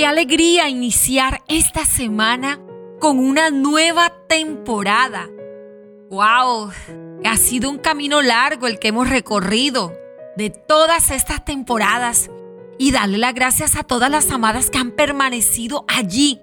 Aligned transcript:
Qué 0.00 0.06
alegría 0.06 0.70
iniciar 0.70 1.42
esta 1.46 1.84
semana 1.84 2.58
con 3.00 3.18
una 3.18 3.50
nueva 3.50 4.10
temporada. 4.30 5.28
¡Wow! 6.08 6.70
Ha 7.22 7.36
sido 7.36 7.68
un 7.68 7.76
camino 7.76 8.22
largo 8.22 8.66
el 8.66 8.78
que 8.78 8.88
hemos 8.88 9.10
recorrido 9.10 9.92
de 10.38 10.48
todas 10.48 11.10
estas 11.10 11.44
temporadas 11.44 12.30
y 12.78 12.92
darle 12.92 13.18
las 13.18 13.34
gracias 13.34 13.76
a 13.76 13.82
todas 13.82 14.10
las 14.10 14.30
amadas 14.30 14.70
que 14.70 14.78
han 14.78 14.92
permanecido 14.92 15.84
allí, 15.86 16.40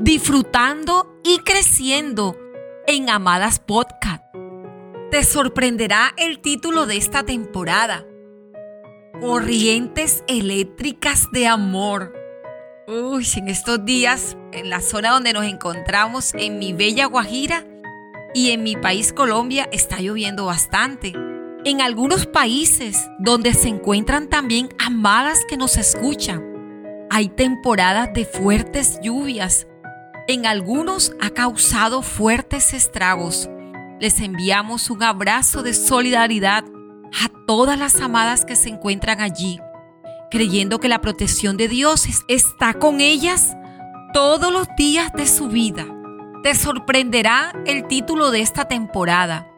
disfrutando 0.00 1.20
y 1.22 1.38
creciendo 1.38 2.36
en 2.88 3.08
Amadas 3.08 3.60
Podcast. 3.60 4.24
Te 5.12 5.22
sorprenderá 5.22 6.12
el 6.16 6.40
título 6.40 6.86
de 6.86 6.96
esta 6.96 7.22
temporada. 7.22 8.04
Corrientes 9.20 10.24
eléctricas 10.26 11.28
de 11.30 11.46
amor. 11.46 12.25
Uy, 12.88 13.26
en 13.34 13.48
estos 13.48 13.84
días, 13.84 14.36
en 14.52 14.70
la 14.70 14.80
zona 14.80 15.10
donde 15.10 15.32
nos 15.32 15.44
encontramos, 15.44 16.32
en 16.34 16.60
mi 16.60 16.72
bella 16.72 17.06
Guajira 17.06 17.66
y 18.32 18.52
en 18.52 18.62
mi 18.62 18.76
país 18.76 19.12
Colombia, 19.12 19.68
está 19.72 19.98
lloviendo 19.98 20.44
bastante. 20.44 21.12
En 21.64 21.80
algunos 21.80 22.26
países 22.26 23.10
donde 23.18 23.54
se 23.54 23.66
encuentran 23.66 24.28
también 24.28 24.68
amadas 24.78 25.40
que 25.48 25.56
nos 25.56 25.78
escuchan, 25.78 26.44
hay 27.10 27.28
temporadas 27.28 28.14
de 28.14 28.24
fuertes 28.24 29.00
lluvias. 29.02 29.66
En 30.28 30.46
algunos 30.46 31.12
ha 31.20 31.30
causado 31.30 32.02
fuertes 32.02 32.72
estragos. 32.72 33.50
Les 33.98 34.20
enviamos 34.20 34.90
un 34.90 35.02
abrazo 35.02 35.64
de 35.64 35.74
solidaridad 35.74 36.62
a 37.20 37.46
todas 37.48 37.80
las 37.80 38.00
amadas 38.00 38.44
que 38.44 38.54
se 38.54 38.68
encuentran 38.68 39.20
allí 39.20 39.58
creyendo 40.30 40.80
que 40.80 40.88
la 40.88 41.00
protección 41.00 41.56
de 41.56 41.68
Dios 41.68 42.06
está 42.28 42.74
con 42.74 43.00
ellas 43.00 43.56
todos 44.12 44.52
los 44.52 44.66
días 44.76 45.12
de 45.12 45.26
su 45.26 45.48
vida. 45.48 45.86
Te 46.42 46.54
sorprenderá 46.54 47.52
el 47.66 47.86
título 47.86 48.30
de 48.30 48.40
esta 48.40 48.66
temporada, 48.66 49.50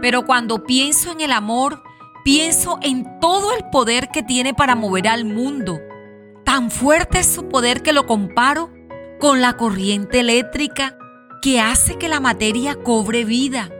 pero 0.00 0.24
cuando 0.24 0.64
pienso 0.64 1.12
en 1.12 1.20
el 1.20 1.32
amor, 1.32 1.82
pienso 2.24 2.78
en 2.82 3.20
todo 3.20 3.52
el 3.52 3.64
poder 3.70 4.08
que 4.08 4.22
tiene 4.22 4.54
para 4.54 4.74
mover 4.74 5.08
al 5.08 5.24
mundo. 5.24 5.80
Tan 6.44 6.70
fuerte 6.70 7.20
es 7.20 7.26
su 7.26 7.48
poder 7.48 7.82
que 7.82 7.92
lo 7.92 8.06
comparo 8.06 8.70
con 9.20 9.40
la 9.40 9.56
corriente 9.56 10.20
eléctrica 10.20 10.96
que 11.40 11.60
hace 11.60 11.96
que 11.96 12.08
la 12.08 12.20
materia 12.20 12.76
cobre 12.76 13.24
vida. 13.24 13.70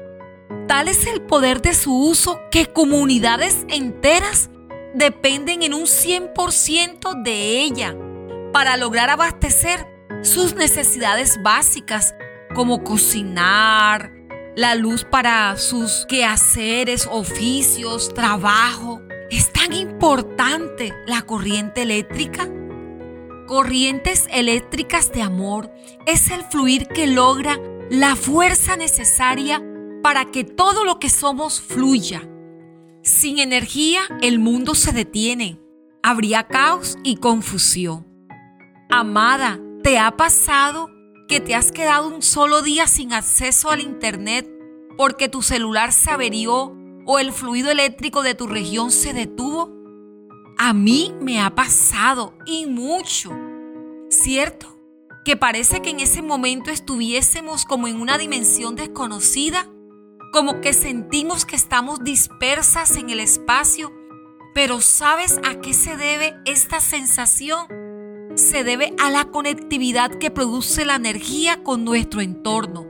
Tal 0.68 0.88
es 0.88 1.06
el 1.06 1.22
poder 1.22 1.62
de 1.62 1.74
su 1.74 1.96
uso 1.96 2.40
que 2.50 2.66
comunidades 2.66 3.64
enteras 3.68 4.50
dependen 4.94 5.62
en 5.62 5.74
un 5.74 5.84
100% 5.84 7.22
de 7.22 7.62
ella 7.62 7.96
para 8.52 8.76
lograr 8.76 9.10
abastecer 9.10 9.86
sus 10.22 10.54
necesidades 10.54 11.42
básicas 11.42 12.14
como 12.54 12.84
cocinar, 12.84 14.12
la 14.54 14.74
luz 14.74 15.04
para 15.04 15.56
sus 15.56 16.06
quehaceres, 16.06 17.08
oficios, 17.10 18.12
trabajo. 18.12 19.00
¿Es 19.30 19.52
tan 19.52 19.72
importante 19.72 20.92
la 21.06 21.22
corriente 21.22 21.82
eléctrica? 21.82 22.48
Corrientes 23.46 24.26
eléctricas 24.30 25.10
de 25.12 25.22
amor 25.22 25.72
es 26.06 26.30
el 26.30 26.42
fluir 26.44 26.86
que 26.88 27.06
logra 27.06 27.58
la 27.90 28.14
fuerza 28.14 28.76
necesaria 28.76 29.62
para 30.02 30.26
que 30.26 30.44
todo 30.44 30.84
lo 30.84 30.98
que 30.98 31.08
somos 31.08 31.60
fluya 31.60 32.28
sin 33.02 33.38
energía 33.38 34.02
el 34.20 34.38
mundo 34.38 34.74
se 34.74 34.92
detiene. 34.92 35.58
Habría 36.02 36.46
caos 36.46 36.96
y 37.02 37.16
confusión. 37.16 38.06
Amada, 38.90 39.60
¿te 39.82 39.98
ha 39.98 40.16
pasado 40.16 40.88
que 41.28 41.40
te 41.40 41.54
has 41.54 41.72
quedado 41.72 42.08
un 42.08 42.22
solo 42.22 42.62
día 42.62 42.86
sin 42.86 43.12
acceso 43.12 43.70
al 43.70 43.80
Internet 43.80 44.48
porque 44.96 45.28
tu 45.28 45.42
celular 45.42 45.92
se 45.92 46.10
averió 46.10 46.76
o 47.06 47.18
el 47.18 47.32
fluido 47.32 47.70
eléctrico 47.70 48.22
de 48.22 48.34
tu 48.34 48.46
región 48.46 48.90
se 48.90 49.12
detuvo? 49.12 49.72
A 50.58 50.72
mí 50.72 51.14
me 51.20 51.40
ha 51.40 51.54
pasado 51.54 52.34
y 52.46 52.66
mucho. 52.66 53.32
¿Cierto? 54.10 54.78
Que 55.24 55.36
parece 55.36 55.80
que 55.80 55.90
en 55.90 56.00
ese 56.00 56.20
momento 56.20 56.70
estuviésemos 56.70 57.64
como 57.64 57.88
en 57.88 58.00
una 58.00 58.18
dimensión 58.18 58.76
desconocida 58.76 59.66
como 60.32 60.62
que 60.62 60.72
sentimos 60.72 61.44
que 61.44 61.56
estamos 61.56 62.02
dispersas 62.02 62.96
en 62.96 63.10
el 63.10 63.20
espacio, 63.20 63.92
pero 64.54 64.80
¿sabes 64.80 65.38
a 65.44 65.60
qué 65.60 65.74
se 65.74 65.96
debe 65.96 66.34
esta 66.46 66.80
sensación? 66.80 67.66
Se 68.34 68.64
debe 68.64 68.94
a 68.98 69.10
la 69.10 69.26
conectividad 69.26 70.10
que 70.10 70.30
produce 70.30 70.86
la 70.86 70.96
energía 70.96 71.62
con 71.62 71.84
nuestro 71.84 72.22
entorno. 72.22 72.86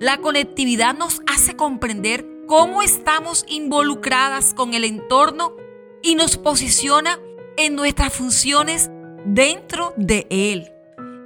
La 0.00 0.16
conectividad 0.18 0.96
nos 0.96 1.20
hace 1.26 1.54
comprender 1.54 2.26
cómo 2.46 2.80
estamos 2.80 3.44
involucradas 3.46 4.54
con 4.54 4.72
el 4.72 4.84
entorno 4.84 5.54
y 6.02 6.14
nos 6.14 6.38
posiciona 6.38 7.18
en 7.58 7.76
nuestras 7.76 8.14
funciones 8.14 8.90
dentro 9.26 9.92
de 9.98 10.26
él. 10.30 10.72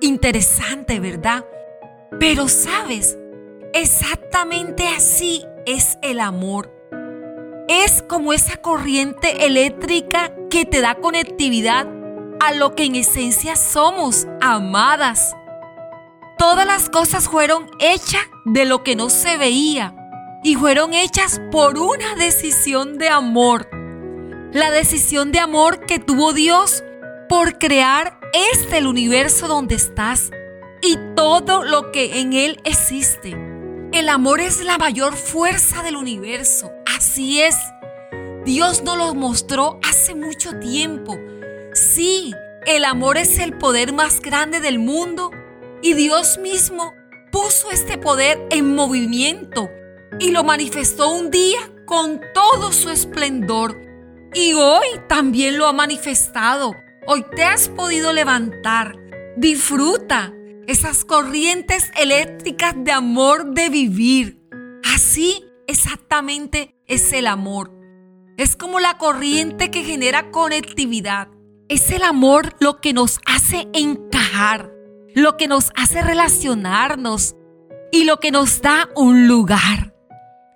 Interesante, 0.00 0.98
¿verdad? 0.98 1.46
Pero 2.18 2.48
sabes, 2.48 3.16
Exactamente 3.74 4.86
así 4.86 5.44
es 5.66 5.98
el 6.00 6.20
amor. 6.20 6.72
Es 7.68 8.04
como 8.08 8.32
esa 8.32 8.56
corriente 8.58 9.46
eléctrica 9.46 10.32
que 10.48 10.64
te 10.64 10.80
da 10.80 10.94
conectividad 10.94 11.88
a 12.38 12.52
lo 12.52 12.76
que 12.76 12.84
en 12.84 12.94
esencia 12.94 13.56
somos, 13.56 14.28
amadas. 14.40 15.34
Todas 16.38 16.64
las 16.68 16.88
cosas 16.88 17.28
fueron 17.28 17.68
hechas 17.80 18.22
de 18.44 18.64
lo 18.64 18.84
que 18.84 18.94
no 18.94 19.10
se 19.10 19.38
veía 19.38 19.92
y 20.44 20.54
fueron 20.54 20.94
hechas 20.94 21.40
por 21.50 21.76
una 21.76 22.14
decisión 22.14 22.96
de 22.96 23.08
amor. 23.08 23.68
La 24.52 24.70
decisión 24.70 25.32
de 25.32 25.40
amor 25.40 25.84
que 25.84 25.98
tuvo 25.98 26.32
Dios 26.32 26.84
por 27.28 27.58
crear 27.58 28.20
este 28.52 28.86
universo 28.86 29.48
donde 29.48 29.74
estás 29.74 30.30
y 30.80 30.96
todo 31.16 31.64
lo 31.64 31.90
que 31.90 32.20
en 32.20 32.34
él 32.34 32.60
existe. 32.62 33.53
El 33.94 34.08
amor 34.08 34.40
es 34.40 34.60
la 34.60 34.76
mayor 34.76 35.14
fuerza 35.14 35.84
del 35.84 35.94
universo. 35.94 36.72
Así 36.96 37.40
es. 37.40 37.54
Dios 38.44 38.82
nos 38.82 38.98
lo 38.98 39.14
mostró 39.14 39.78
hace 39.88 40.16
mucho 40.16 40.58
tiempo. 40.58 41.16
Sí, 41.74 42.34
el 42.66 42.84
amor 42.86 43.18
es 43.18 43.38
el 43.38 43.56
poder 43.56 43.92
más 43.92 44.20
grande 44.20 44.58
del 44.58 44.80
mundo 44.80 45.30
y 45.80 45.94
Dios 45.94 46.38
mismo 46.38 46.92
puso 47.30 47.70
este 47.70 47.96
poder 47.96 48.44
en 48.50 48.74
movimiento 48.74 49.70
y 50.18 50.32
lo 50.32 50.42
manifestó 50.42 51.12
un 51.12 51.30
día 51.30 51.60
con 51.86 52.20
todo 52.34 52.72
su 52.72 52.90
esplendor. 52.90 53.80
Y 54.34 54.54
hoy 54.54 54.88
también 55.08 55.56
lo 55.56 55.68
ha 55.68 55.72
manifestado. 55.72 56.74
Hoy 57.06 57.24
te 57.36 57.44
has 57.44 57.68
podido 57.68 58.12
levantar. 58.12 58.96
Disfruta 59.36 60.34
esas 60.66 61.04
corrientes 61.04 61.90
eléctricas 61.96 62.74
de 62.76 62.92
amor 62.92 63.54
de 63.54 63.68
vivir. 63.68 64.40
Así 64.94 65.44
exactamente 65.66 66.76
es 66.86 67.12
el 67.12 67.26
amor. 67.26 67.72
Es 68.36 68.56
como 68.56 68.80
la 68.80 68.98
corriente 68.98 69.70
que 69.70 69.84
genera 69.84 70.30
conectividad. 70.30 71.28
Es 71.68 71.90
el 71.90 72.02
amor 72.02 72.54
lo 72.60 72.80
que 72.80 72.92
nos 72.92 73.20
hace 73.26 73.68
encajar, 73.72 74.70
lo 75.14 75.36
que 75.36 75.48
nos 75.48 75.70
hace 75.76 76.02
relacionarnos 76.02 77.36
y 77.92 78.04
lo 78.04 78.18
que 78.18 78.30
nos 78.30 78.60
da 78.60 78.88
un 78.96 79.28
lugar. 79.28 79.94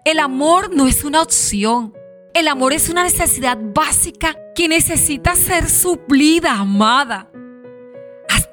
El 0.05 0.19
amor 0.19 0.75
no 0.75 0.87
es 0.87 1.05
una 1.05 1.23
opción. 1.23 1.95
El 2.35 2.49
amor 2.49 2.73
es 2.73 2.89
una 2.89 3.05
necesidad 3.05 3.59
básica 3.75 4.37
que 4.55 4.69
necesita 4.69 5.35
ser 5.35 5.69
suplida, 5.69 6.55
amada 6.55 7.31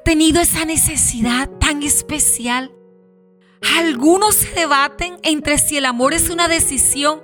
tenido 0.06 0.40
esa 0.40 0.64
necesidad 0.64 1.50
tan 1.58 1.82
especial? 1.82 2.70
Algunos 3.76 4.36
se 4.36 4.50
debaten 4.50 5.16
entre 5.24 5.58
si 5.58 5.78
el 5.78 5.84
amor 5.84 6.14
es 6.14 6.30
una 6.30 6.46
decisión 6.46 7.20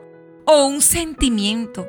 o 0.46 0.67
un 0.67 0.82
sentimiento. 0.82 1.87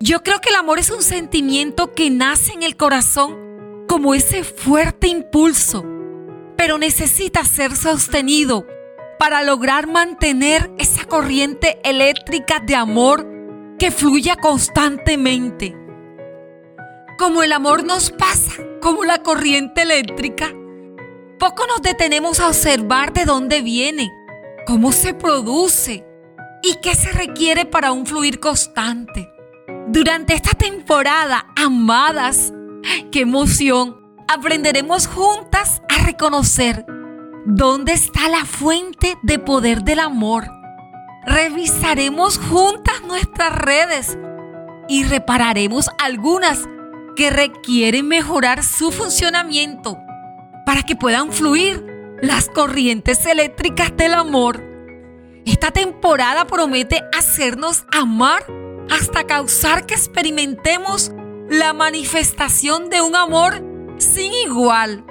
Yo 0.00 0.22
creo 0.22 0.38
que 0.42 0.50
el 0.50 0.56
amor 0.56 0.78
es 0.78 0.90
un 0.90 1.02
sentimiento 1.02 1.94
que 1.94 2.10
nace 2.10 2.52
en 2.52 2.62
el 2.62 2.76
corazón 2.76 3.86
como 3.88 4.12
ese 4.12 4.44
fuerte 4.44 5.08
impulso, 5.08 5.82
pero 6.58 6.76
necesita 6.76 7.42
ser 7.46 7.74
sostenido 7.74 8.66
para 9.18 9.42
lograr 9.42 9.86
mantener 9.86 10.70
esa 10.76 11.06
corriente 11.06 11.80
eléctrica 11.84 12.60
de 12.60 12.74
amor 12.74 13.26
que 13.78 13.90
fluya 13.90 14.36
constantemente. 14.36 15.81
Como 17.22 17.44
el 17.44 17.52
amor 17.52 17.84
nos 17.84 18.10
pasa 18.10 18.50
como 18.80 19.04
la 19.04 19.22
corriente 19.22 19.82
eléctrica, 19.82 20.52
poco 21.38 21.68
nos 21.68 21.80
detenemos 21.80 22.40
a 22.40 22.48
observar 22.48 23.12
de 23.12 23.24
dónde 23.24 23.62
viene, 23.62 24.10
cómo 24.66 24.90
se 24.90 25.14
produce 25.14 26.04
y 26.64 26.74
qué 26.82 26.96
se 26.96 27.12
requiere 27.12 27.64
para 27.64 27.92
un 27.92 28.06
fluir 28.06 28.40
constante. 28.40 29.30
Durante 29.86 30.34
esta 30.34 30.50
temporada, 30.50 31.46
amadas, 31.54 32.52
qué 33.12 33.20
emoción, 33.20 34.00
aprenderemos 34.26 35.06
juntas 35.06 35.80
a 35.96 36.04
reconocer 36.04 36.84
dónde 37.46 37.92
está 37.92 38.28
la 38.30 38.44
fuente 38.44 39.16
de 39.22 39.38
poder 39.38 39.84
del 39.84 40.00
amor. 40.00 40.48
Revisaremos 41.24 42.38
juntas 42.38 43.00
nuestras 43.06 43.54
redes 43.54 44.18
y 44.88 45.04
repararemos 45.04 45.88
algunas 46.00 46.68
que 47.14 47.30
requieren 47.30 48.08
mejorar 48.08 48.64
su 48.64 48.90
funcionamiento 48.90 49.98
para 50.64 50.82
que 50.82 50.96
puedan 50.96 51.32
fluir 51.32 51.84
las 52.20 52.48
corrientes 52.48 53.26
eléctricas 53.26 53.96
del 53.96 54.14
amor. 54.14 54.62
Esta 55.44 55.72
temporada 55.72 56.46
promete 56.46 57.02
hacernos 57.16 57.84
amar 57.90 58.46
hasta 58.90 59.24
causar 59.24 59.86
que 59.86 59.94
experimentemos 59.94 61.10
la 61.48 61.72
manifestación 61.72 62.90
de 62.90 63.00
un 63.00 63.16
amor 63.16 63.62
sin 63.98 64.32
igual. 64.32 65.04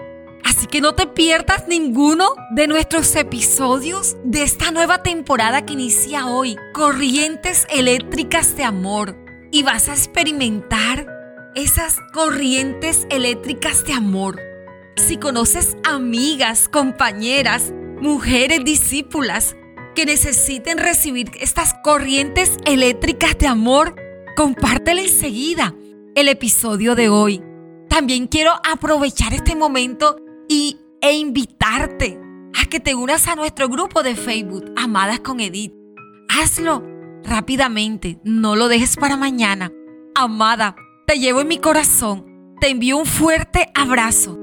Así 0.44 0.66
que 0.68 0.82
no 0.82 0.96
te 0.96 1.06
pierdas 1.06 1.68
ninguno 1.68 2.34
de 2.56 2.68
nuestros 2.68 3.16
episodios 3.16 4.16
de 4.24 4.44
esta 4.44 4.72
nueva 4.72 5.04
temporada 5.04 5.66
que 5.66 5.74
inicia 5.74 6.28
hoy, 6.28 6.58
Corrientes 6.74 7.68
Eléctricas 7.70 8.56
de 8.56 8.64
Amor. 8.64 9.18
Y 9.52 9.64
vas 9.64 9.90
a 9.90 9.94
experimentar 9.94 11.21
esas 11.56 12.00
corrientes 12.14 13.06
eléctricas 13.10 13.84
de 13.86 13.94
amor. 13.94 14.40
Si 14.96 15.18
conoces 15.18 15.78
amigas, 15.84 16.70
compañeras, 16.70 17.74
mujeres 18.02 18.64
discípulas 18.64 19.56
que 19.96 20.06
necesiten 20.06 20.78
recibir 20.78 21.32
estas 21.40 21.74
corrientes 21.84 22.58
eléctricas 22.66 23.38
de 23.38 23.48
amor, 23.48 23.96
compártele 24.36 25.04
enseguida 25.04 25.76
el 26.16 26.28
episodio 26.28 26.96
de 26.96 27.10
hoy. 27.10 27.44
También 27.90 28.28
quiero 28.28 28.54
aprovechar 28.70 29.34
este 29.34 29.56
momento 29.56 30.18
y, 30.48 30.78
e 31.02 31.14
invitarte 31.14 32.20
a 32.54 32.66
que 32.68 32.80
te 32.80 32.96
unas 32.96 33.28
a 33.28 33.36
nuestro 33.36 33.68
grupo 33.68 34.04
de 34.04 34.16
Facebook, 34.16 34.66
Amadas 34.78 35.20
con 35.20 35.40
Edith. 35.40 35.74
Hazlo 36.30 36.84
rápidamente, 37.24 38.20
no 38.24 38.56
lo 38.56 38.68
dejes 38.68 38.96
para 38.96 39.18
mañana. 39.18 39.72
Amada, 40.16 40.76
te 41.12 41.20
llevo 41.20 41.42
en 41.42 41.50
mi 41.50 41.58
corazón, 41.58 42.56
te 42.62 42.70
envío 42.70 42.96
un 42.96 43.06
fuerte 43.06 43.70
abrazo 43.76 44.41